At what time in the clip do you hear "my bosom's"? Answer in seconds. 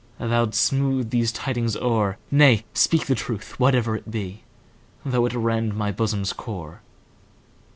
5.75-6.33